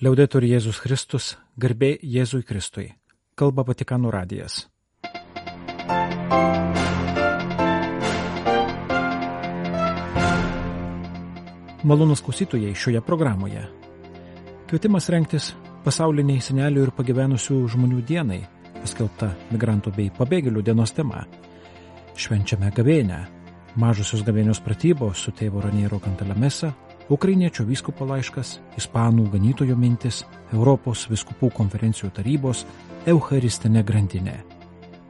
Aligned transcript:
Liaudetur 0.00 0.40
Jėzus 0.48 0.78
Kristus, 0.80 1.24
garbė 1.60 1.90
Jėzui 2.00 2.40
Kristui. 2.48 2.86
Kalba 3.36 3.66
Vatikanų 3.68 4.08
radijas. 4.14 4.54
Malonus 11.84 12.24
klausytojai 12.24 12.72
šioje 12.72 13.04
programoje. 13.04 13.66
Kvietimas 14.72 15.12
rengtis 15.12 15.52
pasauliniai 15.84 16.40
senelių 16.48 16.86
ir 16.86 16.96
pagyvenusių 16.96 17.60
žmonių 17.68 18.00
dienai, 18.08 18.40
paskelbta 18.80 19.34
migrantų 19.52 19.92
bei 19.98 20.08
pabėgėlių 20.16 20.64
dienos 20.64 20.96
tema. 20.96 21.26
Švenčiame 22.16 22.72
gavėnę. 22.72 23.26
Mažosios 23.76 24.24
gavėnios 24.24 24.64
pratybos 24.64 25.20
su 25.26 25.36
tėvo 25.36 25.60
Raniero 25.60 26.00
Kantalamesa 26.00 26.72
Ukrainiečio 27.10 27.64
vyskupo 27.66 28.06
laiškas, 28.06 28.60
Ispanų 28.78 29.24
ganytojo 29.32 29.74
mintis, 29.74 30.20
Europos 30.54 31.08
viskupų 31.10 31.48
konferencijų 31.56 32.12
tarybos, 32.14 32.62
Eucharistinė 33.10 33.82
grandinė. 33.82 34.36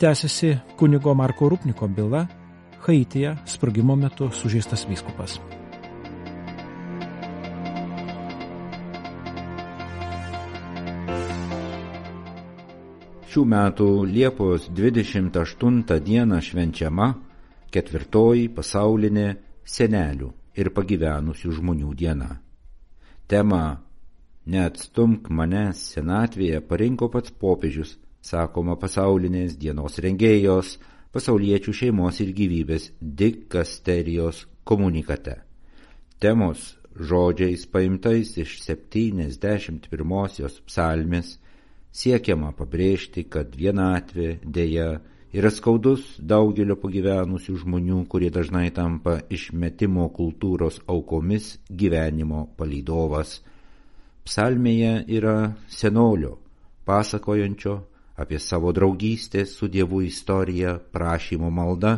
Tęsiasi 0.01 0.55
kunigo 0.81 1.13
Marko 1.15 1.51
Rupniko 1.53 1.89
byla, 1.89 2.25
Haityje 2.81 3.35
sprogimo 3.45 3.99
metu 4.01 4.31
sužeistas 4.33 4.87
vyskupas. 4.89 5.37
Šių 13.29 13.45
metų 13.45 13.93
Liepos 14.09 14.71
28 14.73 15.85
dieną 16.01 16.41
švenčiama 16.41 17.13
ketvirtoji 17.71 18.49
pasaulinė 18.57 19.35
senelių 19.69 20.40
ir 20.57 20.73
pagyvenusių 20.75 21.55
žmonių 21.61 21.95
diena. 21.99 22.35
Tema 23.31 23.81
Neatstumk 24.51 25.29
manęs 25.31 25.83
senatvėje 25.95 26.63
parinko 26.67 27.11
pats 27.13 27.31
popiežius, 27.43 27.99
sakoma 28.25 28.75
pasaulinės 28.81 29.59
dienos 29.61 30.01
rengėjos, 30.01 30.79
pasauliečių 31.15 31.75
šeimos 31.83 32.21
ir 32.25 32.33
gyvybės 32.35 32.91
dikasterijos 33.01 34.47
komunikate. 34.65 35.37
Temos 36.19 36.75
žodžiais 36.97 37.67
paimtais 37.71 38.33
iš 38.41 38.57
71 38.65 40.59
psalmės 40.67 41.37
siekiama 41.93 42.51
pabrėžti, 42.57 43.25
kad 43.29 43.55
vienatvė 43.57 44.41
dėja 44.45 45.01
yra 45.31 45.51
skaudus 45.55 46.17
daugelio 46.19 46.75
pagyvenusių 46.81 47.55
žmonių, 47.63 48.01
kurie 48.11 48.31
dažnai 48.35 48.71
tampa 48.75 49.21
išmetimo 49.31 50.09
kultūros 50.15 50.81
aukomis 50.91 51.53
gyvenimo 51.71 52.49
palydovas. 52.59 53.39
Psalmėje 54.27 55.05
yra 55.09 55.53
senolio, 55.71 56.37
pasakojančio 56.85 57.77
apie 58.21 58.39
savo 58.39 58.73
draugystę 58.73 59.47
su 59.47 59.69
Dievu 59.69 60.03
istoriją 60.03 60.79
prašymo 60.93 61.51
malda, 61.51 61.95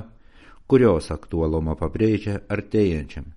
kurios 0.69 1.11
aktualumą 1.11 1.75
pabrėžia 1.81 2.39
artėjančiam 2.53 3.33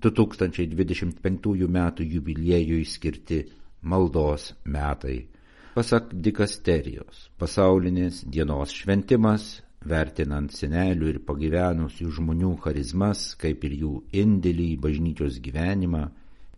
2025 0.00 1.68
metų 1.68 2.06
jubiliejui 2.14 2.86
skirti 2.88 3.42
maldos 3.82 4.54
metai. 4.64 5.26
Pasak 5.70 6.08
dikasterijos, 6.18 7.28
pasaulinės 7.38 8.24
dienos 8.26 8.72
šventimas, 8.74 9.44
vertinant 9.86 10.50
senelių 10.50 11.12
ir 11.12 11.20
pagyvenusių 11.28 12.08
žmonių 12.16 12.50
charizmas, 12.64 13.22
kaip 13.38 13.62
ir 13.68 13.76
jų 13.84 13.92
indėlį 14.22 14.66
į 14.72 14.80
bažnyčios 14.82 15.38
gyvenimą, 15.44 16.02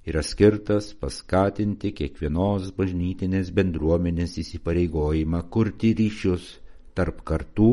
yra 0.09 0.25
skirtas 0.25 0.95
paskatinti 0.97 1.93
kiekvienos 2.01 2.73
bažnytinės 2.79 3.53
bendruomenės 3.61 4.39
įsipareigojimą 4.47 5.45
kurti 5.53 5.93
ryšius 6.01 6.49
tarp 6.97 7.21
kartų 7.29 7.71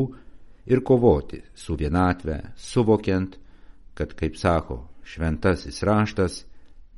ir 0.68 0.84
kovoti 0.84 1.40
su 1.56 1.80
vienatve, 1.80 2.42
suvokiant, 2.68 3.40
kad, 3.96 4.12
kaip 4.12 4.36
sako 4.36 4.82
šventasis 5.08 5.80
raštas, 5.88 6.42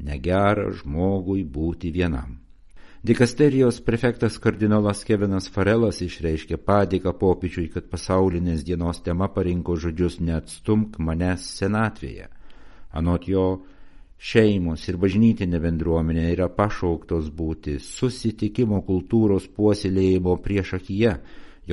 negera 0.02 0.72
žmogui 0.82 1.46
būti 1.46 1.94
vienam. 1.94 2.41
Dikasterijos 3.02 3.80
prefektas 3.80 4.36
kardinolas 4.38 5.00
Kevinas 5.02 5.48
Farelas 5.50 5.96
išreiškė 6.04 6.54
padėką 6.62 7.10
popiečiui, 7.18 7.64
kad 7.74 7.88
pasaulinės 7.90 8.62
dienos 8.62 9.00
tema 9.02 9.26
parinko 9.26 9.74
žodžius 9.74 10.20
neatstumk 10.22 11.00
manęs 11.02 11.48
senatvėje. 11.56 12.28
Anot 12.94 13.26
jo, 13.26 13.46
šeimos 14.22 14.86
ir 14.86 15.00
bažnytinė 15.02 15.58
bendruomenė 15.66 16.28
yra 16.36 16.46
pašauktos 16.60 17.32
būti 17.42 17.74
susitikimo 17.82 18.84
kultūros 18.86 19.50
puoselėjimo 19.50 20.38
priešakyje, 20.46 21.18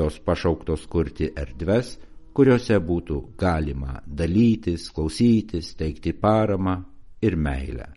jos 0.01 0.19
pašauktos 0.25 0.89
kurti 0.89 1.29
erdves, 1.37 1.99
kuriuose 2.33 2.81
būtų 2.89 3.21
galima 3.37 4.01
dalytis, 4.07 4.89
klausytis, 4.89 5.75
teikti 5.77 6.17
paramą 6.17 6.79
ir 7.21 7.37
meilę. 7.37 7.91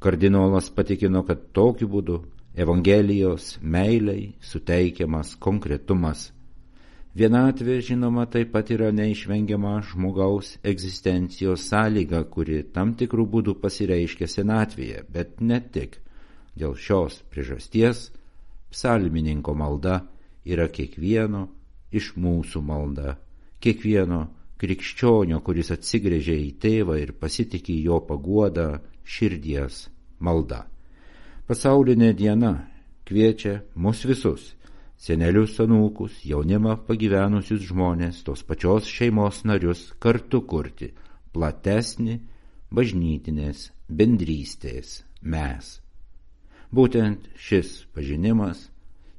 Kardinolas 0.00 0.72
patikino, 0.72 1.26
kad 1.28 1.50
tokiu 1.52 1.92
būdu 1.92 2.22
Evangelijos 2.54 3.58
meiliai 3.62 4.32
suteikiamas 4.42 5.36
konkretumas. 5.38 6.32
Vienatvė, 7.14 7.76
žinoma, 7.82 8.24
taip 8.26 8.50
pat 8.54 8.72
yra 8.74 8.88
neišvengiama 8.94 9.76
žmogaus 9.86 10.56
egzistencijos 10.66 11.68
sąlyga, 11.70 12.24
kuri 12.30 12.64
tam 12.74 12.96
tikrų 12.98 13.26
būdų 13.34 13.54
pasireiškia 13.62 14.26
senatvėje, 14.30 15.04
bet 15.10 15.38
ne 15.40 15.60
tik. 15.62 16.00
Dėl 16.58 16.74
šios 16.74 17.20
priežasties 17.30 18.08
psalmininko 18.70 19.54
malda 19.54 20.00
yra 20.46 20.66
kiekvieno 20.70 21.46
iš 21.94 22.12
mūsų 22.18 22.62
malda, 22.66 23.14
kiekvieno 23.62 24.24
krikščionio, 24.58 25.38
kuris 25.46 25.70
atsigrėžia 25.74 26.34
į 26.34 26.50
tėvą 26.62 26.98
ir 26.98 27.14
pasitikė 27.14 27.78
jo 27.86 28.02
paguodą 28.10 28.68
širdies 29.06 29.86
malda. 30.18 30.64
Pasaulinė 31.50 32.12
diena 32.14 32.50
kviečia 33.02 33.56
mus 33.74 34.04
visus- 34.06 34.42
senelius, 35.04 35.56
anūkus, 35.58 36.20
jaunimą, 36.22 36.76
pagyvenusius 36.86 37.64
žmonės, 37.72 38.20
tos 38.22 38.44
pačios 38.46 38.86
šeimos 38.86 39.40
narius 39.42 39.80
kartu 39.98 40.44
kurti 40.46 40.92
platesnį 41.34 42.20
bažnytinės 42.70 43.64
bendrystės 43.90 45.02
mes. 45.22 45.80
Būtent 46.70 47.26
šis 47.34 47.84
pažinimas, 47.96 48.70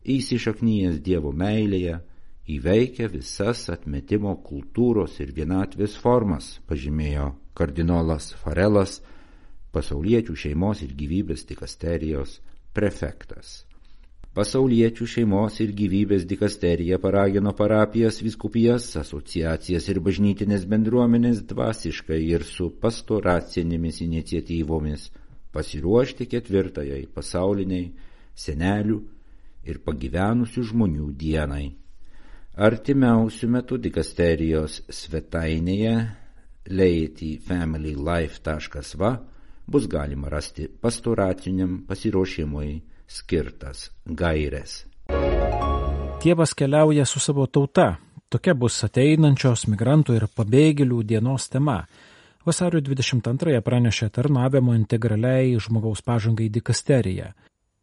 įsišaknyjęs 0.07 1.03
Dievo 1.03 1.35
meilėje, 1.35 1.99
įveikia 2.47 3.11
visas 3.11 3.67
atmetimo 3.75 4.37
kultūros 4.39 5.19
ir 5.19 5.35
vienatvės 5.35 5.99
formas, 5.99 6.61
pažymėjo 6.65 7.33
kardinolas 7.53 8.31
Farelas 8.39 9.01
pasauliečių 9.75 10.37
šeimos 10.45 10.85
ir 10.85 10.95
gyvybės 10.97 11.45
dikasterijos 11.49 12.39
prefektas. 12.75 13.61
Pasauliečių 14.31 15.03
šeimos 15.11 15.57
ir 15.59 15.73
gyvybės 15.75 16.23
dikasterija 16.23 16.95
paragino 17.03 17.51
parapijas, 17.51 18.21
viskupijas, 18.23 18.85
asociacijas 19.01 19.89
ir 19.91 19.99
bažnytinės 19.99 20.63
bendruomenės 20.71 21.41
dvasiškai 21.49 22.21
ir 22.29 22.45
su 22.47 22.69
pastoracinėmis 22.79 23.99
iniciatyvomis 24.05 25.09
pasiruošti 25.51 26.29
ketvirtajai 26.31 27.11
pasauliniai 27.11 27.91
senelių 28.45 29.03
ir 29.67 29.83
pagyvenusių 29.83 30.63
žmonių 30.71 31.11
dienai. 31.19 31.75
Artimiausių 32.55 33.51
metų 33.51 33.83
dikasterijos 33.83 34.79
svetainėje 34.95 36.07
leityfamilylife.va 36.71 39.11
bus 39.67 39.87
galima 39.87 40.29
rasti 40.29 40.67
pastoraciniam 40.81 41.83
pasiruošimui 41.87 42.81
skirtas 43.07 43.91
gaires. 44.05 44.85
Dievas 46.23 46.53
keliauja 46.53 47.05
su 47.05 47.19
savo 47.19 47.45
tauta. 47.45 47.95
Tokia 48.29 48.53
bus 48.55 48.77
ateinančios 48.87 49.65
migrantų 49.67 50.15
ir 50.15 50.25
pabėgėlių 50.37 51.01
dienos 51.03 51.49
tema. 51.51 51.81
Vasario 52.45 52.79
22 52.81 53.59
pranešė 53.65 54.07
tarnavimo 54.09 54.75
integraliai 54.77 55.59
žmogaus 55.59 56.01
pažangai 56.01 56.47
dikasterija. 56.49 57.33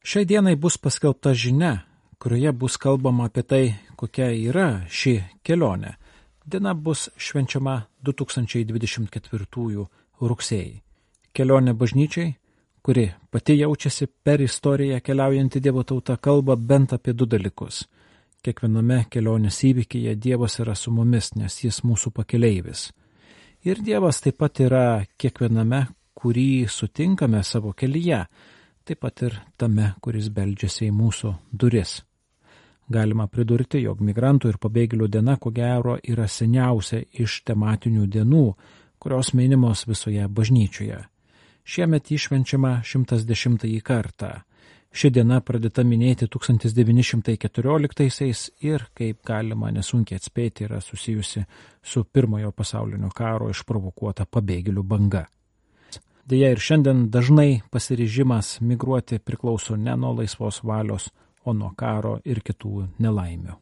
Šiai 0.00 0.24
dienai 0.24 0.56
bus 0.56 0.78
paskelbta 0.78 1.34
žinia, 1.34 1.84
kurioje 2.18 2.52
bus 2.52 2.78
kalbama 2.80 3.28
apie 3.28 3.42
tai, 3.42 3.64
kokia 3.96 4.32
yra 4.32 4.68
ši 4.88 5.18
kelionė. 5.44 5.94
Diena 6.46 6.72
bus 6.74 7.10
švenčiama 7.20 7.82
2024 8.08 9.86
rugsėjai 10.18 10.87
kelionė 11.38 11.74
bažnyčiai, 11.78 12.34
kuri 12.82 13.06
pati 13.30 13.58
jaučiasi 13.58 14.08
per 14.24 14.42
istoriją 14.42 14.98
keliaujanti 15.04 15.62
Dievo 15.62 15.84
tauta, 15.86 16.16
kalba 16.16 16.56
bent 16.56 16.94
apie 16.96 17.14
du 17.14 17.26
dalykus. 17.30 17.84
Kiekviename 18.42 19.04
kelionės 19.10 19.58
įvykyje 19.66 20.14
Dievas 20.16 20.58
yra 20.62 20.74
su 20.78 20.92
mumis, 20.94 21.32
nes 21.34 21.58
jis 21.64 21.82
mūsų 21.84 22.12
pakeleivis. 22.14 22.88
Ir 23.66 23.82
Dievas 23.82 24.22
taip 24.22 24.38
pat 24.38 24.60
yra 24.62 24.84
kiekviename, 25.18 25.86
kurį 26.18 26.66
sutinkame 26.70 27.42
savo 27.42 27.72
kelyje. 27.72 28.26
taip 28.84 29.00
pat 29.00 29.22
ir 29.22 29.34
tame, 29.58 29.92
kuris 30.00 30.30
beldžiasi 30.32 30.86
į 30.86 30.94
mūsų 30.96 31.34
duris. 31.52 31.98
Galima 32.88 33.26
pridurti, 33.28 33.82
jog 33.84 34.00
migrantų 34.00 34.48
ir 34.48 34.56
pabėgėlių 34.56 35.08
diena, 35.12 35.36
ko 35.36 35.50
gero, 35.52 35.98
yra 36.02 36.24
seniausia 36.24 37.02
iš 37.12 37.42
tematinių 37.44 38.06
dienų, 38.06 38.46
kurios 38.98 39.34
minimos 39.34 39.84
visoje 39.86 40.24
bažnyčioje. 40.28 41.02
Šiemet 41.68 42.08
išvenčiama 42.10 42.80
110 42.84 43.80
kartą. 43.84 44.28
Ši 44.88 45.10
diena 45.12 45.42
pradėta 45.44 45.84
minėti 45.84 46.24
1914-aisiais 46.32 48.56
ir, 48.64 48.88
kaip 48.96 49.20
galima 49.28 49.68
nesunkiai 49.76 50.16
atspėti, 50.16 50.64
yra 50.64 50.80
susijusi 50.80 51.44
su 51.84 52.08
pirmojo 52.08 52.56
pasaulinio 52.56 53.12
karo 53.12 53.52
išprovokuota 53.52 54.24
pabėgėlių 54.24 54.82
banga. 54.82 55.28
Deja 56.24 56.56
ir 56.56 56.58
šiandien 56.58 57.12
dažnai 57.12 57.60
pasiryžimas 57.68 58.64
migruoti 58.64 59.20
priklauso 59.20 59.76
ne 59.76 59.92
nuo 59.96 60.16
laisvos 60.22 60.64
valios, 60.64 61.12
o 61.44 61.52
nuo 61.52 61.76
karo 61.76 62.16
ir 62.24 62.40
kitų 62.40 62.96
nelaimių. 62.96 63.60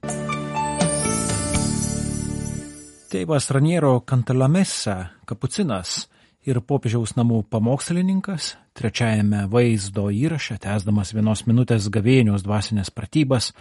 Tėvas 3.10 3.50
Raniero 3.50 3.98
Kantalamesa, 4.06 5.10
kapucinas, 5.26 6.06
ir 6.46 6.60
popiežiaus 6.62 7.16
namų 7.18 7.42
pamokslininkas, 7.50 8.54
trečiajame 8.78 9.44
vaizdo 9.50 10.06
įraše, 10.14 10.56
tęsdamas 10.62 11.12
vienos 11.16 11.42
minutės 11.48 11.90
gavėnios 11.92 12.46
dvasinės 12.46 12.92
pratybas, 12.94 13.52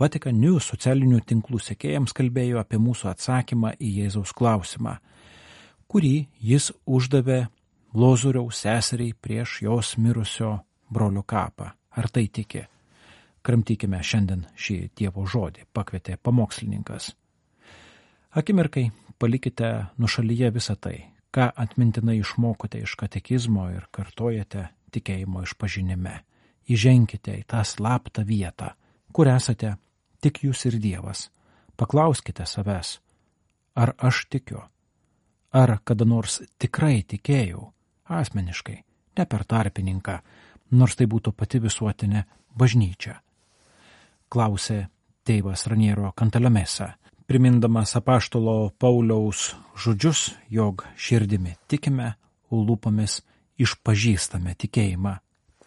Vatikan 0.00 0.38
News 0.40 0.70
socialinių 0.72 1.20
tinklų 1.28 1.60
sekėjams 1.60 2.14
kalbėjo 2.16 2.62
apie 2.62 2.78
mūsų 2.80 3.10
atsakymą 3.12 3.74
į 3.76 3.90
Jėzaus 4.00 4.32
klausimą, 4.34 4.96
kurį 5.86 6.14
jis 6.40 6.70
uždavė 6.88 7.44
Lozoriaus 7.92 8.62
seseriai 8.64 9.12
prieš 9.12 9.58
jos 9.66 9.92
mirusio 10.00 10.54
brolio 10.88 11.22
kapą. 11.22 11.68
Ar 11.92 12.08
tai 12.08 12.24
tiki? 12.32 12.64
Kramtykime 13.44 14.00
šiandien 14.00 14.46
šį 14.56 14.78
Dievo 14.96 15.26
žodį, 15.28 15.66
pakvietė 15.76 16.16
pamokslininkas. 16.16 17.12
Akimirkai 18.32 18.88
palikite 19.20 19.74
nušalyje 20.00 20.50
visą 20.56 20.78
tai, 20.80 21.11
ką 21.32 21.48
atmintinai 21.56 22.18
išmokote 22.20 22.82
iš 22.84 22.94
katekizmo 23.00 23.68
ir 23.72 23.88
kartojate 23.90 24.68
tikėjimo 24.92 25.42
išpažinime. 25.46 26.20
Įženkite 26.68 27.34
į 27.40 27.46
tą 27.48 27.64
slaptą 27.66 28.22
vietą, 28.28 28.72
kur 29.12 29.28
esate 29.32 29.74
tik 30.22 30.44
jūs 30.44 30.66
ir 30.68 30.78
Dievas. 30.78 31.30
Paklauskite 31.76 32.44
savęs, 32.46 33.00
ar 33.74 33.94
aš 33.98 34.26
tikiu, 34.30 34.60
ar 35.50 35.78
kada 35.84 36.04
nors 36.04 36.42
tikrai 36.60 37.02
tikėjau, 37.02 37.64
asmeniškai, 38.06 38.78
ne 39.18 39.26
per 39.26 39.44
tarpininką, 39.48 40.18
nors 40.78 40.96
tai 40.96 41.08
būtų 41.08 41.32
pati 41.32 41.60
visuotinė 41.64 42.24
bažnyčia. 42.54 43.16
Klausė 44.28 44.86
tėvas 45.24 45.66
Raniero 45.66 46.12
Kantalamesa 46.16 46.92
primindamas 47.26 47.96
apaštalo 47.96 48.70
Pauliaus 48.78 49.54
žodžius, 49.78 50.30
jog 50.48 50.84
širdimi 50.96 51.54
tikime, 51.66 52.14
lūpomis 52.52 53.20
išpažįstame 53.62 54.54
tikėjimą. 54.58 55.16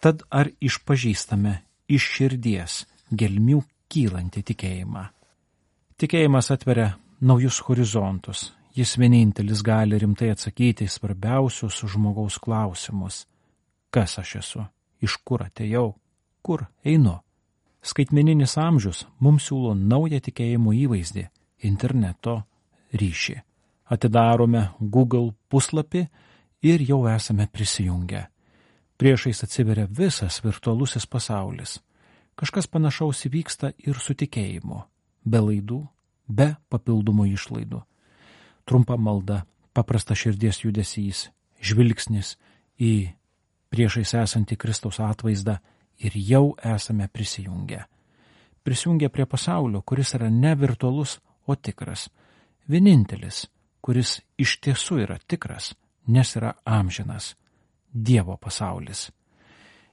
Tad 0.00 0.22
ar 0.30 0.50
išpažįstame 0.60 1.56
iš 1.88 2.08
širdies 2.16 2.84
gelmių 3.10 3.62
kylantį 3.90 4.42
tikėjimą? 4.52 5.04
Tikėjimas 5.96 6.52
atveria 6.52 6.94
naujus 7.20 7.62
horizontus. 7.66 8.50
Jis 8.76 8.98
vienintelis 9.00 9.62
gali 9.64 9.96
rimtai 9.98 10.34
atsakyti 10.34 10.84
į 10.84 10.92
svarbiausius 10.92 11.80
žmogaus 11.88 12.36
klausimus. 12.36 13.24
Kas 13.90 14.18
aš 14.20 14.34
esu? 14.42 14.66
Iš 15.00 15.16
kur 15.24 15.46
atėjau? 15.46 15.94
Kur 16.44 16.66
einu? 16.84 17.16
Skaitmeninis 17.80 18.58
amžius 18.60 19.06
mums 19.22 19.48
siūlo 19.48 19.72
naują 19.78 20.20
tikėjimo 20.20 20.74
įvaizdį 20.76 21.24
interneto 21.62 22.42
ryšį. 22.92 23.36
Atidarome 23.86 24.68
Google 24.80 25.32
puslapį 25.48 26.06
ir 26.66 26.82
jau 26.82 27.04
esame 27.08 27.46
prisijungę. 27.46 28.26
Priešais 28.96 29.44
atsiveria 29.44 29.86
visas 29.86 30.40
virtualusis 30.44 31.06
pasaulis. 31.06 31.78
Kažkas 32.36 32.66
panašaus 32.66 33.26
įvyksta 33.28 33.72
ir 33.78 34.00
su 34.00 34.16
tikėjimu. 34.16 34.80
Be 35.24 35.40
laidų, 35.40 35.82
be 36.28 36.54
papildomų 36.72 37.28
išlaidų. 37.34 37.82
Trumpa 38.66 38.96
malda, 38.96 39.44
paprasta 39.72 40.16
širdies 40.16 40.64
judesys, 40.64 41.28
žvilgsnis 41.60 42.34
į 42.80 43.12
priešais 43.70 44.14
esantį 44.16 44.56
Kristaus 44.56 44.98
atvaizdą 45.00 45.58
ir 46.00 46.16
jau 46.16 46.56
esame 46.64 47.08
prisijungę. 47.08 47.84
Prisijungę 48.64 49.08
prie 49.08 49.26
pasaulio, 49.26 49.82
kuris 49.82 50.14
yra 50.18 50.30
ne 50.30 50.54
virtualus, 50.58 51.20
o 51.46 51.56
tikras. 51.56 52.08
Vienintelis, 52.68 53.46
kuris 53.80 54.20
iš 54.38 54.58
tiesų 54.60 55.02
yra 55.04 55.18
tikras, 55.28 55.74
nes 56.06 56.36
yra 56.36 56.54
amžinas- 56.64 57.34
Dievo 58.06 58.36
pasaulis. 58.36 59.10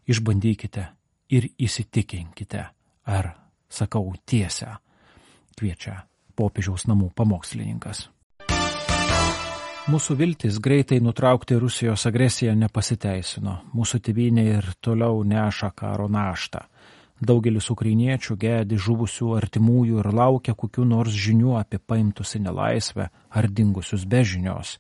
Išbandykite 0.08 0.88
ir 1.30 1.50
įsitikinkite, 1.58 2.66
ar 3.06 3.30
sakau 3.70 4.14
tiesą, 4.26 4.78
kviečia 5.56 6.04
popiežiaus 6.36 6.88
namų 6.90 7.12
pamokslininkas. 7.16 8.10
Mūsų 9.84 10.16
viltis 10.16 10.62
greitai 10.64 11.02
nutraukti 11.04 11.58
Rusijos 11.60 12.06
agresiją 12.08 12.54
nepasiteisino. 12.56 13.58
Mūsų 13.76 14.00
tėvynė 14.00 14.46
ir 14.48 14.70
toliau 14.80 15.26
neša 15.28 15.74
karo 15.76 16.08
naštą. 16.08 16.62
Daugelis 17.22 17.70
ukrainiečių 17.70 18.36
gedi 18.40 18.78
žuvusių 18.80 19.36
artimųjų 19.38 20.00
ir 20.02 20.10
laukia 20.14 20.56
kokių 20.58 20.86
nors 20.88 21.14
žinių 21.14 21.58
apie 21.60 21.80
paimtus 21.80 22.36
į 22.38 22.44
nelaisvę 22.48 23.10
ar 23.30 23.48
dingusius 23.48 24.06
be 24.10 24.24
žinios. 24.24 24.80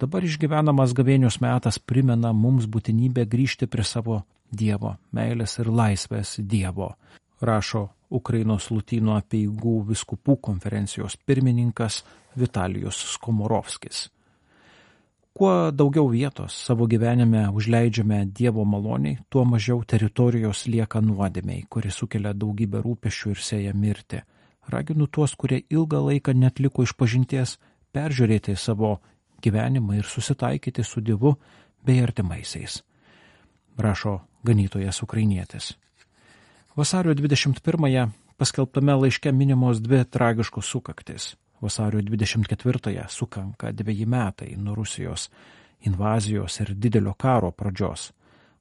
Dabar 0.00 0.24
išgyvenamas 0.24 0.94
gavėnios 0.96 1.38
metas 1.44 1.78
primena 1.78 2.32
mums 2.32 2.66
būtinybę 2.66 3.26
grįžti 3.28 3.68
prie 3.70 3.84
savo 3.84 4.22
Dievo, 4.52 4.96
meilės 5.12 5.58
ir 5.62 5.70
laisvės 5.70 6.36
Dievo, 6.40 6.94
rašo 7.40 7.88
Ukrainos 8.12 8.70
Lutino 8.70 9.14
apieigų 9.16 9.76
viskupų 9.92 10.36
konferencijos 10.48 11.16
pirmininkas 11.16 12.02
Vitalijus 12.36 12.98
Skomorovskis. 13.14 14.08
Kuo 15.32 15.70
daugiau 15.72 16.10
vietos 16.12 16.52
savo 16.66 16.84
gyvenime 16.86 17.46
užleidžiame 17.56 18.26
Dievo 18.36 18.64
maloniai, 18.68 19.16
tuo 19.32 19.46
mažiau 19.48 19.80
teritorijos 19.88 20.66
lieka 20.68 21.00
nuodėmiai, 21.00 21.64
kuri 21.72 21.88
sukelia 21.90 22.34
daugybę 22.36 22.82
rūpešių 22.84 23.32
ir 23.32 23.40
sėja 23.40 23.72
mirti. 23.72 24.20
Raginu 24.68 25.08
tuos, 25.08 25.32
kurie 25.34 25.62
ilgą 25.72 26.02
laiką 26.10 26.36
netliko 26.36 26.84
iš 26.84 26.92
pažinties, 27.00 27.56
peržiūrėti 27.96 28.58
savo 28.60 28.98
gyvenimą 29.42 29.96
ir 30.02 30.04
susitaikyti 30.04 30.84
su 30.84 31.00
Dievu 31.00 31.38
bei 31.80 32.04
artimaisiais. 32.04 32.82
Rašo 33.80 34.18
ganytojas 34.44 35.00
ukrainietis. 35.02 35.72
Vasario 36.76 37.16
21-ąją 37.16 38.10
paskelbtame 38.36 39.00
laiške 39.00 39.32
minimos 39.32 39.80
dvi 39.80 40.04
tragiškos 40.04 40.68
sukaktis 40.68 41.32
vasario 41.62 42.00
24-ąją 42.02 43.08
sukanka 43.08 43.72
dviejį 43.72 44.06
metai 44.06 44.56
nuo 44.58 44.74
Rusijos 44.74 45.28
invazijos 45.86 46.60
ir 46.60 46.74
didelio 46.74 47.14
karo 47.14 47.50
pradžios. 47.50 48.10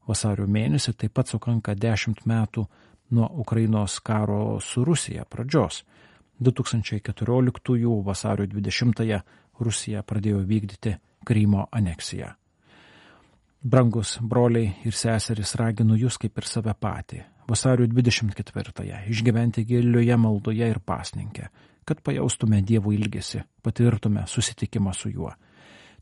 Vasario 0.08 0.48
mėnesį 0.48 0.94
taip 0.98 1.14
pat 1.14 1.30
sukanka 1.30 1.76
10 1.76 2.26
metų 2.26 2.66
nuo 3.12 3.30
Ukrainos 3.44 4.00
karo 4.00 4.60
su 4.60 4.86
Rusija 4.86 5.26
pradžios. 5.26 5.84
2014 6.42 8.04
vasario 8.06 8.46
20-ąją 8.46 9.22
Rusija 9.60 10.02
pradėjo 10.04 10.42
vykdyti 10.42 10.96
Krymo 11.26 11.68
aneksiją. 11.72 12.32
Brangus 13.62 14.16
broliai 14.22 14.72
ir 14.90 14.96
seserys 14.98 15.54
raginu 15.56 15.94
jūs 15.94 16.18
kaip 16.18 16.40
ir 16.42 16.48
save 16.50 16.74
patį, 16.74 17.20
vasario 17.46 17.86
24-ąją 17.86 19.04
išgyventi 19.14 19.66
gilioje 19.70 20.18
maldoje 20.18 20.70
ir 20.74 20.80
pasninkę, 20.82 21.52
kad 21.86 22.02
pajaustume 22.02 22.62
Dievo 22.62 22.94
ilgesi, 22.94 23.42
patirtume 23.62 24.26
susitikimą 24.28 24.94
su 24.94 25.10
juo. 25.10 25.34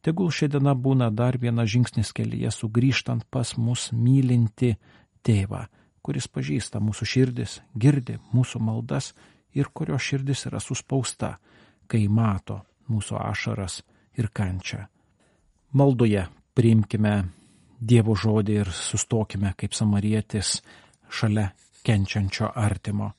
Tegul 0.01 0.31
ši 0.31 0.47
diena 0.47 0.75
būna 0.75 1.09
dar 1.11 1.37
vienas 1.37 1.69
žingsnis 1.73 2.13
kelyje 2.15 2.51
sugrįžtant 2.55 3.25
pas 3.31 3.55
mus 3.57 3.89
mylinti 3.91 4.75
tėvą, 5.23 5.65
kuris 6.01 6.27
pažįsta 6.31 6.79
mūsų 6.79 7.07
širdis, 7.13 7.59
girdi 7.75 8.19
mūsų 8.31 8.61
maldas 8.63 9.11
ir 9.53 9.71
kurio 9.73 9.99
širdis 9.99 10.45
yra 10.47 10.61
suspausta, 10.63 11.35
kai 11.87 12.07
mato 12.07 12.61
mūsų 12.89 13.19
ašaras 13.19 13.81
ir 14.17 14.29
kančią. 14.33 14.85
Maldoje 15.73 16.27
priimkime 16.55 17.15
Dievo 17.79 18.11
žodį 18.11 18.55
ir 18.59 18.71
sustokime 18.75 19.53
kaip 19.55 19.75
samarietis 19.77 20.57
šalia 21.07 21.45
kenčiančio 21.87 22.49
artimo. 22.55 23.13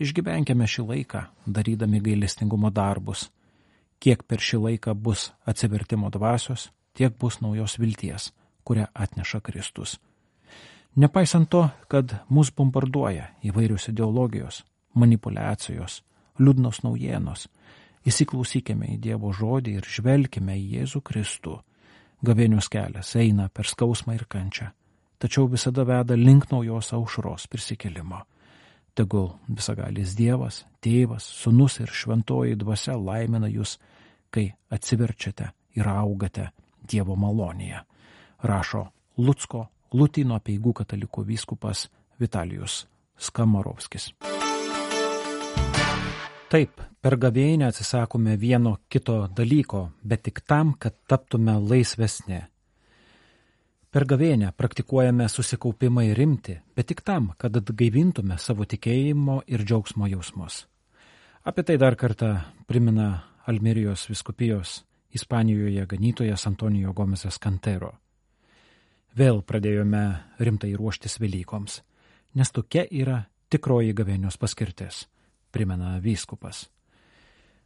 Išgyvenkime 0.00 0.64
šį 0.64 0.82
laiką, 0.88 1.26
darydami 1.44 1.98
gailestingumo 2.00 2.70
darbus. 2.72 3.26
Kiek 4.00 4.22
per 4.24 4.40
šį 4.40 4.62
laiką 4.64 4.94
bus 4.96 5.26
atsivertimo 5.44 6.08
dvasios, 6.08 6.70
tiek 6.96 7.12
bus 7.20 7.42
naujos 7.44 7.76
vilties, 7.76 8.30
kurią 8.64 8.86
atneša 8.94 9.42
Kristus. 9.44 9.98
Nepaisant 10.96 11.50
to, 11.52 11.66
kad 11.92 12.16
mus 12.32 12.48
bombarduoja 12.48 13.28
įvairios 13.44 13.90
ideologijos, 13.92 14.64
manipulacijos, 14.96 16.00
liūdnos 16.40 16.80
naujienos, 16.82 17.46
įsiklausykime 18.08 18.94
į 18.96 18.98
Dievo 19.04 19.34
žodį 19.36 19.76
ir 19.82 19.86
žvelkime 19.98 20.56
į 20.56 20.66
Jėzų 20.78 21.04
Kristų. 21.04 21.60
Gavėnios 22.24 22.72
kelias 22.72 23.12
eina 23.20 23.50
per 23.52 23.68
skausmą 23.68 24.16
ir 24.16 24.24
kančią, 24.24 24.72
tačiau 25.20 25.44
visada 25.52 25.84
veda 25.84 26.16
link 26.16 26.48
naujos 26.48 26.94
aušros 26.96 27.46
prisikelimo. 27.52 28.24
Tegul 28.94 29.30
visagalis 29.48 30.14
Dievas, 30.18 30.64
Tėvas, 30.82 31.24
Sūnus 31.24 31.80
ir 31.80 31.92
Šventoji 31.94 32.58
dvasia 32.58 32.96
laimina 32.98 33.48
jūs, 33.50 33.78
kai 34.30 34.50
atsiverčiate 34.70 35.50
ir 35.78 35.88
augate 35.88 36.50
Dievo 36.90 37.16
malonėje, 37.16 37.84
rašo 38.42 38.86
Lutsko 39.18 39.66
Lutino 39.92 40.38
peigų 40.38 40.74
katalikų 40.82 41.24
vyskupas 41.26 41.88
Vitalijus 42.20 42.84
Skamarovskis. 43.18 44.12
Taip, 46.50 46.80
per 46.98 47.14
gavėinę 47.14 47.68
atsisakome 47.70 48.34
vieno 48.38 48.76
kito 48.90 49.28
dalyko, 49.30 49.90
bet 50.02 50.24
tik 50.26 50.40
tam, 50.50 50.72
kad 50.74 50.96
taptume 51.06 51.54
laisvesni. 51.62 52.40
Per 53.90 54.04
gavėnę 54.06 54.52
praktikuojame 54.54 55.24
susikaupimą 55.26 56.04
ir 56.06 56.18
rimti, 56.20 56.52
bet 56.78 56.86
tik 56.92 57.00
tam, 57.02 57.32
kad 57.34 57.56
atgaivintume 57.58 58.36
savo 58.38 58.62
tikėjimo 58.62 59.40
ir 59.50 59.64
džiaugsmo 59.66 60.06
jausmus. 60.06 60.60
Apie 61.42 61.64
tai 61.66 61.74
dar 61.82 61.96
kartą 61.98 62.28
primena 62.70 63.08
Almerijos 63.50 64.04
viskupijos 64.06 64.84
Ispanijoje 65.10 65.86
ganytojas 65.90 66.46
Antonijo 66.46 66.92
Gomezas 66.94 67.40
Kantero. 67.42 67.96
Vėl 69.18 69.42
pradėjome 69.42 70.04
rimtai 70.38 70.70
ruoštis 70.78 71.18
Velykoms, 71.18 71.80
nes 72.38 72.54
tokia 72.54 72.84
yra 72.94 73.24
tikroji 73.50 73.96
gavėnios 73.98 74.38
paskirtis, 74.38 75.08
primena 75.50 75.96
vyskupas. 75.98 76.68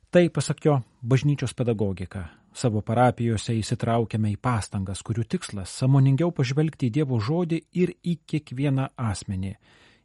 Tai, 0.09 0.25
pasak 0.33 0.65
jo, 0.65 0.79
bažnyčios 1.05 1.53
pedagogika. 1.53 2.31
Savo 2.55 2.85
parapijose 2.87 3.57
įsitraukiame 3.59 4.31
į 4.31 4.37
pastangas, 4.39 5.01
kurių 5.03 5.25
tikslas- 5.27 5.73
samoningiau 5.81 6.31
pažvelgti 6.31 6.87
į 6.87 6.93
Dievo 7.01 7.19
žodį 7.19 7.65
ir 7.73 7.95
į 8.05 8.19
kiekvieną 8.31 8.89
asmenį, 8.97 9.57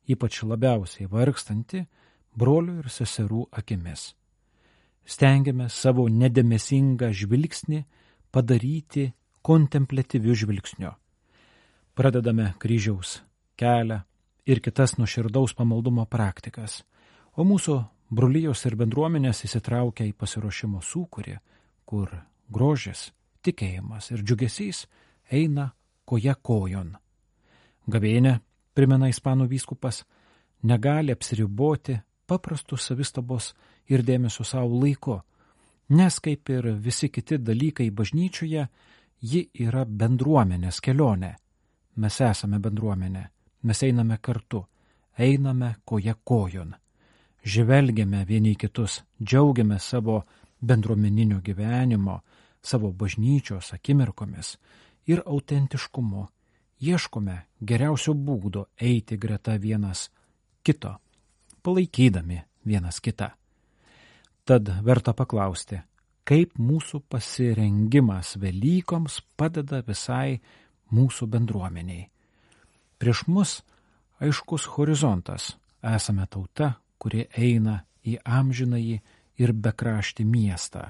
ypač 0.09 0.41
labiausiai 0.43 1.05
vargstantį 1.07 1.85
brolių 2.35 2.79
ir 2.79 2.89
seserų 2.89 3.45
akimis. 3.51 4.15
Stengiame 5.05 5.69
savo 5.69 6.07
nedėmesingą 6.09 7.11
žvilgsnį 7.13 7.83
padaryti 8.31 9.13
kontemplatyviu 9.41 10.33
žvilgsniu. 10.33 10.95
Pradedame 11.93 12.53
kryžiaus 12.57 13.21
kelią 13.57 14.01
ir 14.45 14.59
kitas 14.59 14.97
nuširdaus 14.97 15.53
pamaldumo 15.53 16.05
praktikas, 16.05 16.83
o 17.37 17.43
mūsų 17.43 17.85
brolyjos 18.09 18.65
ir 18.65 18.75
bendruomenės 18.75 19.43
įsitraukia 19.45 20.07
į 20.09 20.13
pasiruošimo 20.17 20.81
sūkurį, 20.81 21.37
kur 21.85 22.09
grožis, 22.49 23.09
tikėjimas 23.45 24.11
ir 24.11 24.23
džiugesys 24.23 24.85
eina 25.31 25.69
koja 26.05 26.35
kojon. 26.35 26.95
Gavėnė, 27.89 28.39
primena 28.73 29.09
ispanų 29.09 29.47
vyskupas, 29.49 30.03
negali 30.63 31.13
apsiriboti 31.15 31.99
paprastų 32.29 32.77
savistabos 32.77 33.53
ir 33.89 34.03
dėmesio 34.05 34.45
savo 34.45 34.81
laiku, 34.83 35.19
nes 35.89 36.19
kaip 36.19 36.49
ir 36.49 36.71
visi 36.77 37.09
kiti 37.09 37.37
dalykai 37.37 37.89
bažnyčioje, 37.91 38.67
ji 39.21 39.41
yra 39.65 39.85
bendruomenės 39.85 40.79
kelionė. 40.81 41.33
Mes 41.99 42.19
esame 42.21 42.59
bendruomenė, 42.63 43.23
mes 43.63 43.81
einame 43.83 44.19
kartu, 44.21 44.63
einame 45.17 45.73
koja 45.85 46.15
kojon 46.23 46.75
žvelgiame 47.43 48.25
vieni 48.25 48.55
kitus, 48.55 49.03
džiaugiame 49.23 49.79
savo 49.79 50.23
bendruomeninio 50.61 51.41
gyvenimo, 51.41 52.19
savo 52.61 52.91
bažnyčios 52.91 53.73
akimirkomis 53.73 54.57
ir 55.07 55.21
autentiškumu, 55.25 56.27
ieškome 56.79 57.37
geriausio 57.59 58.13
būdo 58.13 58.65
eiti 58.77 59.17
greta 59.17 59.55
vienas 59.57 60.09
kito, 60.63 60.95
palaikydami 61.63 62.41
vienas 62.65 62.99
kitą. 62.99 63.31
Tad 64.45 64.69
verta 64.83 65.13
paklausti, 65.13 65.79
kaip 66.23 66.57
mūsų 66.57 67.03
pasirengimas 67.09 68.35
Velykoms 68.41 69.19
padeda 69.37 69.81
visai 69.85 70.39
mūsų 70.93 71.27
bendruomeniai. 71.29 72.07
Prieš 72.99 73.25
mus 73.27 73.59
aiškus 74.19 74.65
horizontas, 74.75 75.53
esame 75.81 76.25
tauta, 76.27 76.73
kurie 76.99 77.27
eina 77.37 77.83
į 78.03 78.17
amžinąjį 78.25 78.99
ir 79.39 79.53
bekraštį 79.55 80.25
miestą, 80.27 80.89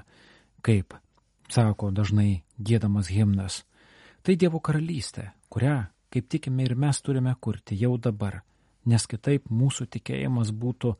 kaip 0.66 0.96
sako 1.50 1.90
dažnai 1.94 2.42
gėdamas 2.58 3.10
himnas. 3.10 3.62
Tai 4.22 4.36
Dievo 4.36 4.60
karalystė, 4.60 5.30
kurią, 5.48 5.86
kaip 6.12 6.28
tikime 6.28 6.66
ir 6.66 6.76
mes 6.76 7.00
turime 7.00 7.34
kurti 7.40 7.78
jau 7.80 7.96
dabar, 7.96 8.42
nes 8.84 9.06
kitaip 9.06 9.48
mūsų 9.48 9.86
tikėjimas 9.96 10.52
būtų 10.52 10.94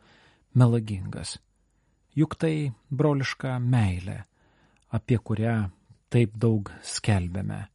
melagingas. 0.54 1.38
Juk 2.16 2.34
tai 2.40 2.72
broliška 2.90 3.58
meilė, 3.62 4.24
apie 4.90 5.18
kurią 5.18 5.70
taip 6.10 6.34
daug 6.34 6.72
skelbėme. 6.82 7.66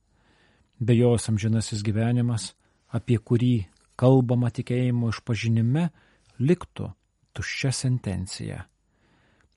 Be 0.79 0.95
jos 0.97 1.29
amžinasis 1.31 1.83
gyvenimas, 1.87 2.51
apie 2.91 3.17
kurį 3.17 3.67
kalbama 3.95 4.51
tikėjimo 4.51 5.13
išpažinime, 5.13 5.89
liktų 6.39 6.91
tuščia 7.35 7.71
sentencija. 7.71 8.65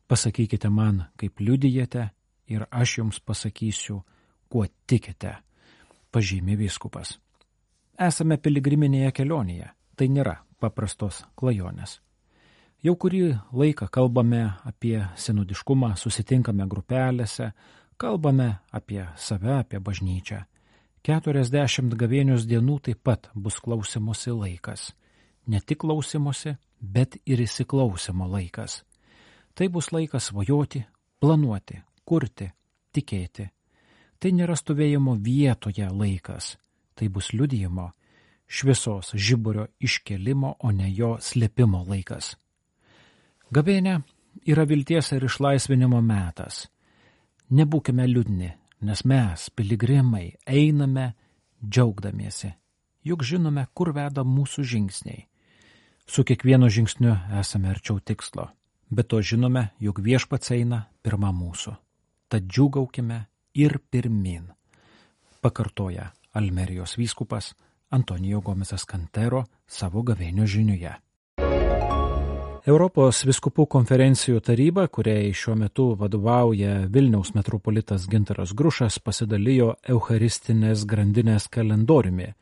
Pasakykite 0.09 0.71
man, 0.73 1.05
kaip 1.21 1.41
liudijate, 1.41 2.09
ir 2.49 2.65
aš 2.71 2.99
jums 2.99 3.21
pasakysiu, 3.21 4.01
kuo 4.49 4.65
tikite, 4.87 5.35
pažymė 6.13 6.57
vyskupas. 6.57 7.19
Esame 7.99 8.39
piligriminėje 8.41 9.13
kelionėje, 9.13 9.73
tai 9.97 10.09
nėra 10.09 10.39
paprastos 10.61 11.25
klajonės. 11.37 11.99
Jau 12.83 12.95
kurį 12.95 13.35
laiką 13.53 13.89
kalbame 13.91 14.45
apie 14.65 15.01
senudiškumą, 15.19 15.97
susitinkame 15.99 16.67
grupelėse, 16.71 17.51
kalbame 17.99 18.53
apie 18.73 19.03
save, 19.19 19.59
apie 19.59 19.81
bažnyčią. 19.83 20.45
40 21.03 21.97
gavėnios 21.99 22.47
dienų 22.47 22.79
taip 22.87 23.03
pat 23.03 23.31
bus 23.35 23.59
klausimosi 23.65 24.31
laikas. 24.31 24.93
Ne 25.47 25.61
tik 25.61 25.83
klausimosi, 25.83 26.55
bet 26.79 27.19
ir 27.27 27.43
įsiklausimo 27.43 28.29
laikas. 28.31 28.85
Tai 29.59 29.67
bus 29.69 29.91
laikas 29.91 30.29
svajoti, 30.31 30.85
planuoti, 31.19 31.81
kurti, 32.07 32.47
tikėti. 32.95 33.49
Tai 34.19 34.31
nėra 34.35 34.55
stovėjimo 34.55 35.17
vietoje 35.19 35.89
laikas, 35.91 36.53
tai 36.95 37.09
bus 37.11 37.33
liudijimo, 37.35 37.89
šviesos 38.47 39.11
žiburio 39.15 39.67
iškelimo, 39.83 40.55
o 40.63 40.71
ne 40.71 40.91
jo 40.95 41.17
slėpimo 41.19 41.83
laikas. 41.89 42.37
Gavėnė 43.51 43.97
yra 44.47 44.67
vilties 44.67 45.11
ir 45.17 45.27
išlaisvinimo 45.27 46.01
metas. 46.07 46.69
Nebūkime 47.51 48.07
liūdni, 48.07 48.53
nes 48.87 49.03
mes, 49.05 49.49
piligrimai, 49.51 50.37
einame 50.47 51.09
džiaugdamiesi, 51.65 52.53
juk 53.11 53.27
žinome, 53.27 53.67
kur 53.75 53.91
veda 53.97 54.23
mūsų 54.23 54.67
žingsniai 54.75 55.27
Su 56.09 56.25
kiekvienu 56.25 56.71
žingsniu 56.73 57.11
esame 57.37 57.69
arčiau 57.69 57.99
tikslo, 58.01 58.47
bet 58.91 59.09
to 59.09 59.21
žinome, 59.23 59.69
jog 59.81 60.01
viešpats 60.05 60.53
eina 60.57 60.85
pirmą 61.03 61.33
mūsų. 61.35 61.75
Tad 62.29 62.47
džiugaukime 62.49 63.25
ir 63.55 63.79
pirmin. 63.91 64.49
Pakartoja 65.41 66.11
Almerijos 66.33 66.97
vyskupas 66.99 67.55
Antonijo 67.91 68.41
Gomesas 68.45 68.85
Kantero 68.85 69.45
savo 69.67 70.03
gavėnio 70.03 70.47
žiniuje. 70.47 70.95
Europos 72.69 73.23
viskupų 73.25 73.65
konferencijų 73.73 74.43
taryba, 74.45 74.85
kuriai 74.93 75.31
šiuo 75.33 75.55
metu 75.57 75.87
vadovauja 75.97 76.83
Vilniaus 76.93 77.33
metropolitas 77.33 78.05
Gintaras 78.11 78.53
Grušas, 78.53 78.99
pasidalijo 79.01 79.73
Eucharistinės 79.89 80.85
grandinės 80.85 81.49
kalendoriumi 81.49 82.35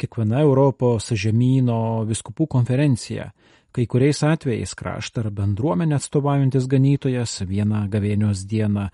kiekviena 0.00 0.40
Europos 0.44 1.10
žemynų 1.12 2.06
viskupų 2.08 2.46
konferencija, 2.56 3.30
kai 3.72 3.86
kuriais 3.86 4.22
atvejais 4.26 4.74
kraštą 4.74 5.24
ar 5.24 5.30
bendruomenę 5.30 5.98
atstovaujantis 5.98 6.66
ganytojas 6.70 7.40
vieną 7.46 7.86
gavėnios 7.92 8.44
dieną 8.50 8.88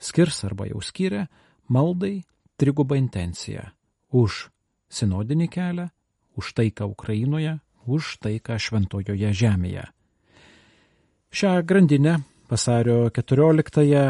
skirs 0.00 0.44
arba 0.48 0.66
jau 0.70 0.80
skiria 0.80 1.26
maldai 1.68 2.22
trigubą 2.56 2.96
intenciją 3.00 3.68
už 4.12 4.48
sinodinį 4.92 5.48
kelią, 5.48 5.88
už 6.36 6.52
taiką 6.56 6.86
Ukrainoje, 6.92 7.58
už 7.88 8.18
taiką 8.20 8.58
šventojoje 8.60 9.32
žemėje. 9.32 9.86
Šią 11.32 11.52
grandinę 11.64 12.18
vasario 12.50 13.08
14-ąją 13.08 14.04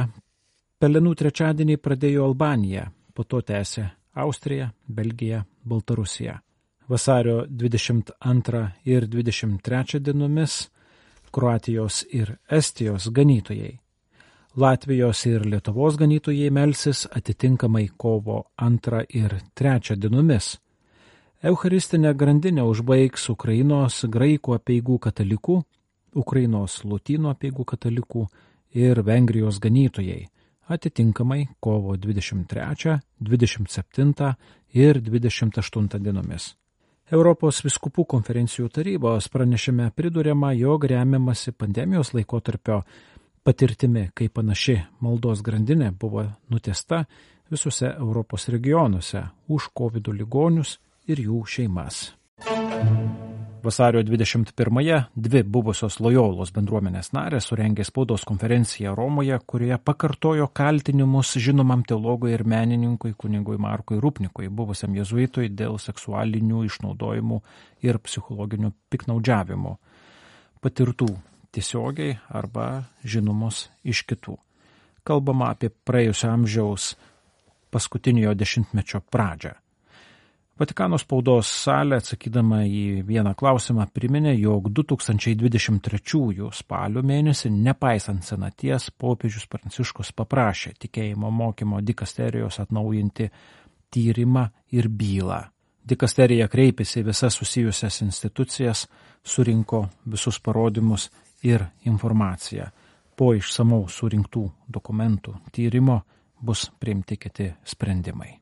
Pelenų 0.82 1.12
trečiadienį 1.14 1.76
pradėjo 1.78 2.24
Albanija, 2.26 2.88
po 3.14 3.22
to 3.22 3.38
tęsė 3.38 3.84
Austrija, 4.18 4.72
Belgija, 4.90 5.44
Baltarusija. 5.62 6.40
Vasario 6.88 7.46
22 7.48 8.68
ir 8.84 9.06
23 9.06 10.00
dienomis 10.00 10.68
Kroatijos 11.32 12.04
ir 12.12 12.36
Estijos 12.50 13.08
ganytojai. 13.08 13.78
Latvijos 14.56 15.26
ir 15.26 15.46
Lietuvos 15.46 15.96
ganytojai 15.96 16.50
melsis 16.50 17.06
atitinkamai 17.10 17.88
kovo 17.96 18.44
2 18.58 19.06
ir 19.08 19.38
3 19.54 19.96
dienomis. 19.96 20.58
Eucharistinę 21.42 22.14
grandinę 22.14 22.62
užbaigs 22.68 23.30
Ukrainos 23.32 24.04
graikų 24.04 24.58
apieigų 24.58 24.98
katalikų, 24.98 25.62
Ukrainos 26.14 26.84
lotynų 26.84 27.32
apieigų 27.32 27.64
katalikų 27.64 28.28
ir 28.74 29.02
Vengrijos 29.02 29.58
ganytojai, 29.58 30.28
atitinkamai 30.68 31.46
kovo 31.60 31.96
23, 31.96 33.00
27 33.18 34.34
ir 34.72 35.00
28 35.00 35.98
dienomis. 35.98 36.52
Europos 37.12 37.58
viskupų 37.60 38.06
konferencijų 38.08 38.70
tarybos 38.72 39.26
pranešime 39.28 39.90
pridurėma, 39.92 40.54
jog 40.56 40.86
remiamasi 40.88 41.52
pandemijos 41.52 42.14
laikotarpio 42.16 42.78
patirtimi, 43.44 44.06
kai 44.16 44.30
panaši 44.32 44.78
maldos 45.04 45.42
grandinė 45.44 45.90
buvo 45.92 46.24
nutesta 46.48 47.02
visose 47.52 47.92
Europos 47.92 48.48
regionuose 48.48 49.26
už 49.52 49.68
COVID 49.76 50.08
ligonius 50.16 50.78
ir 51.04 51.20
jų 51.26 51.44
šeimas. 51.44 52.06
Vasario 53.62 54.02
21-ąją 54.02 55.02
dvi 55.16 55.42
buvusios 55.46 56.00
lojolos 56.02 56.50
bendruomenės 56.50 57.12
narės 57.14 57.46
surengė 57.46 57.84
spaudos 57.86 58.24
konferenciją 58.26 58.96
Romoje, 58.98 59.38
kurioje 59.46 59.78
pakartojo 59.78 60.48
kaltinimus 60.50 61.36
žinomam 61.38 61.84
teologui 61.86 62.32
ir 62.34 62.42
menininkui 62.42 63.14
kunigui 63.14 63.60
Markui 63.62 64.00
Rupnikui, 64.02 64.48
buvusiam 64.50 64.96
jezuitui 64.98 65.46
dėl 65.54 65.78
seksualinių 65.78 66.64
išnaudojimų 66.66 67.40
ir 67.86 68.02
psichologinių 68.02 68.72
piknaudžiavimų, 68.90 69.76
patirtų 70.58 71.12
tiesiogiai 71.54 72.18
arba 72.34 72.68
žinomos 73.04 73.68
iš 73.86 74.02
kitų. 74.10 74.40
Kalbama 75.06 75.54
apie 75.54 75.70
praėjusio 75.70 76.34
amžiaus 76.34 76.96
paskutiniojo 77.70 78.34
dešimtmečio 78.34 79.06
pradžią. 79.06 79.61
Vatikano 80.60 80.98
spaudos 81.00 81.48
salė 81.48 81.96
atsakydama 81.96 82.58
į 82.68 83.02
vieną 83.08 83.32
klausimą 83.38 83.86
priminė, 83.94 84.34
jog 84.36 84.68
2023 84.68 86.50
spalio 86.52 87.02
mėnesį, 87.02 87.50
nepaisant 87.54 88.24
senaties, 88.26 88.90
popiežius 88.92 89.48
Pranciškus 89.48 90.12
paprašė 90.12 90.74
tikėjimo 90.84 91.30
mokymo 91.32 91.80
dikasterijos 91.80 92.60
atnaujinti 92.60 93.30
tyrimą 93.92 94.44
ir 94.76 94.90
bylą. 94.92 95.40
Dikasterija 95.88 96.46
kreipėsi 96.52 97.02
visas 97.02 97.34
susijusias 97.40 98.02
institucijas, 98.04 98.86
surinko 99.24 99.86
visus 100.04 100.38
parodymus 100.38 101.08
ir 101.42 101.64
informaciją. 101.88 102.68
Po 103.16 103.32
išsamaus 103.34 103.98
surinktų 103.98 104.44
dokumentų 104.68 105.34
tyrimo 105.52 106.02
bus 106.42 106.68
priimti 106.78 107.16
kiti 107.16 107.50
sprendimai. 107.64 108.36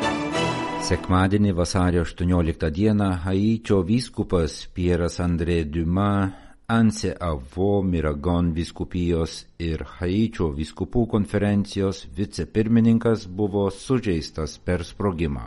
Sekmadienį 0.81 1.51
vasario 1.53 2.01
18 2.07 2.71
dieną 2.73 3.07
Haičio 3.23 3.83
vyskupas 3.85 4.55
Pieras 4.75 5.19
Andrė 5.21 5.59
Duma, 5.69 6.33
Anse 6.73 7.11
Avo 7.21 7.83
Miragon 7.85 8.49
viskupijos 8.57 9.35
ir 9.61 9.85
Haičio 9.99 10.49
viskupų 10.57 11.05
konferencijos 11.13 12.07
vicepirmininkas 12.17 13.29
buvo 13.29 13.67
sužeistas 13.71 14.57
per 14.65 14.87
sprogimą. 14.89 15.45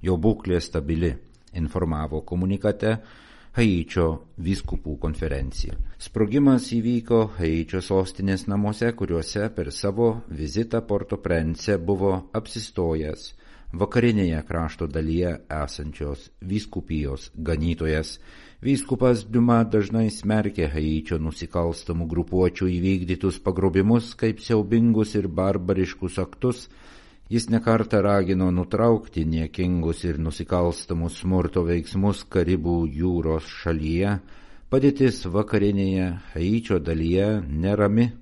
Jo 0.00 0.14
būklė 0.16 0.62
stabili, 0.62 1.10
informavo 1.58 2.22
komunikate 2.22 2.96
Haičio 3.58 4.08
viskupų 4.38 4.96
konferencija. 5.02 5.74
Sprogimas 5.98 6.70
įvyko 6.78 7.24
Haičio 7.40 7.82
sostinės 7.82 8.46
namuose, 8.46 8.94
kuriuose 8.94 9.50
per 9.58 9.74
savo 9.74 10.14
vizitą 10.30 10.86
Porto 10.86 11.18
Prence 11.18 11.80
buvo 11.82 12.14
apsistojęs 12.32 13.32
vakarinėje 13.72 14.42
krašto 14.48 14.86
dalyje 14.86 15.32
esančios 15.48 16.28
vyskupijos 16.44 17.30
ganytojas. 17.34 18.18
Vyskupas 18.62 19.24
Duma 19.26 19.62
dažnai 19.64 20.10
smerkė 20.14 20.68
Haičio 20.70 21.18
nusikalstamų 21.18 22.06
grupuočių 22.12 22.68
įvykdytus 22.76 23.40
pagrobimus 23.42 24.12
kaip 24.18 24.42
siaubingus 24.44 25.16
ir 25.18 25.26
barbariškus 25.26 26.20
aktus, 26.22 26.68
jis 27.32 27.48
nekartą 27.50 28.02
ragino 28.04 28.50
nutraukti 28.54 29.24
niekingus 29.24 30.04
ir 30.04 30.20
nusikalstamus 30.20 31.18
smurto 31.24 31.64
veiksmus 31.66 32.22
Karibų 32.28 32.84
jūros 32.92 33.48
šalyje, 33.64 34.18
padėtis 34.70 35.24
vakarinėje 35.26 36.12
Haičio 36.36 36.78
dalyje 36.78 37.40
nerami 37.48 38.12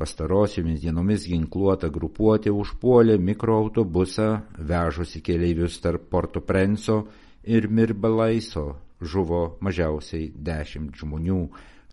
Pastarosiomis 0.00 0.80
dienomis 0.80 1.26
ginkluota 1.28 1.90
grupuotė 1.92 2.48
užpuolė 2.56 3.18
mikroautobusą, 3.20 4.28
vežusi 4.56 5.20
keleivius 5.20 5.76
tarp 5.84 6.06
Porto 6.08 6.40
Prenso 6.40 7.02
ir 7.44 7.68
Mirbalaiso, 7.68 8.64
žuvo 9.00 9.42
mažiausiai 9.60 10.30
dešimt 10.32 10.96
žmonių. 10.96 11.42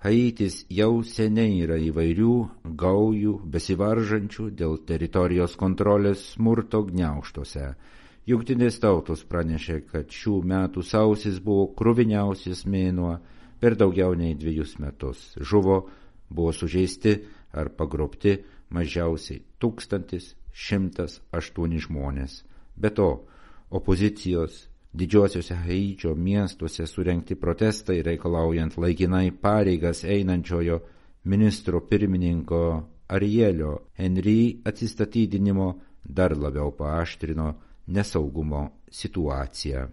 Haitis 0.05 0.61
jau 0.71 1.01
seniai 1.03 1.57
yra 1.65 1.75
įvairių 1.83 2.33
gaujų 2.79 3.33
besivaržančių 3.51 4.49
dėl 4.55 4.77
teritorijos 4.87 5.57
kontrolės 5.59 6.23
smurto 6.37 6.85
gniauštuose. 6.87 7.71
Jungtinės 8.27 8.79
tautos 8.83 9.25
pranešė, 9.27 9.81
kad 9.91 10.11
šių 10.11 10.41
metų 10.47 10.83
sausis 10.83 11.41
buvo 11.43 11.73
kruviniausias 11.75 12.63
mėnuo 12.63 13.17
per 13.59 13.75
daugiau 13.75 14.15
nei 14.15 14.35
dviejus 14.39 14.77
metus. 14.79 15.33
Žuvo, 15.39 15.81
buvo 16.29 16.53
sužeisti 16.55 17.17
ar 17.57 17.69
pagrobti 17.69 18.37
mažiausiai 18.69 19.41
1108 19.59 21.79
žmonės. 21.87 22.43
Be 22.77 22.89
to, 22.89 23.25
opozicijos 23.69 24.69
didžiosiuose 24.97 25.55
Haičio 25.65 26.15
miestuose 26.15 26.87
surenkti 26.87 27.35
protestai 27.35 28.01
reikalaujant 28.01 28.77
laikinai 28.77 29.31
pareigas 29.31 30.03
einančiojo 30.03 30.79
ministro 31.25 31.81
pirmininko 31.89 32.83
Arielio 33.07 33.79
Henry 33.97 34.61
atsistatydinimo 34.65 35.79
dar 36.03 36.37
labiau 36.37 36.71
paaštrino 36.71 37.53
nesaugumo 37.87 38.69
situaciją. 38.91 39.87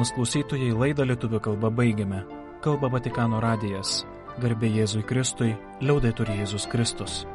Malonus 0.00 0.16
klausytojai 0.16 0.70
laidą 0.72 1.04
lietuvių 1.04 1.38
kalbą 1.44 1.68
baigiame. 1.76 2.22
Kalba 2.64 2.88
Vatikano 2.88 3.36
radijas. 3.44 4.06
Garbė 4.40 4.70
Jėzui 4.72 5.02
Kristui, 5.04 5.50
liaudai 5.84 6.14
turi 6.16 6.38
Jėzus 6.38 6.64
Kristus. 6.72 7.26